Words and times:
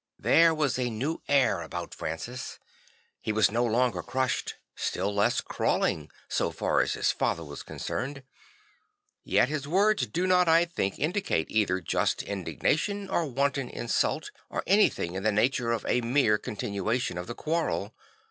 There 0.17 0.51
was 0.51 0.79
a 0.79 0.89
new 0.89 1.21
air 1.27 1.61
about 1.61 1.93
Francis. 1.93 2.57
He 3.21 3.31
was 3.31 3.51
no 3.51 3.63
longer 3.63 4.01
crushed, 4.01 4.55
still 4.75 5.13
less 5.13 5.41
crawling, 5.41 6.09
so 6.27 6.49
far 6.49 6.81
as 6.81 6.93
his 6.93 7.11
father 7.11 7.43
was 7.43 7.61
concerned; 7.61 8.23
yet 9.23 9.47
his 9.47 9.67
words 9.67 10.07
do 10.07 10.25
not, 10.25 10.47
I 10.47 10.65
think, 10.65 10.97
indicate 10.97 11.51
either 11.51 11.81
just 11.81 12.23
indignation 12.23 13.09
or 13.11 13.27
wanton 13.27 13.69
insult 13.69 14.31
or 14.49 14.63
anything 14.65 15.13
in 15.13 15.21
the 15.21 15.31
nature 15.31 15.71
of 15.71 15.85
a 15.87 16.01
mere 16.01 16.39
can 16.39 16.55
tin 16.55 16.73
ua 16.73 16.97
tion 16.97 17.19
of 17.19 17.27
the 17.27 17.35
quarrel. 17.35 17.93